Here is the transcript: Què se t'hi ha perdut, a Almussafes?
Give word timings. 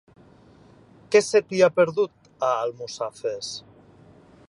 Què 1.15 1.21
se 1.27 1.43
t'hi 1.49 1.61
ha 1.67 1.71
perdut, 1.81 2.33
a 2.51 2.53
Almussafes? 2.65 3.55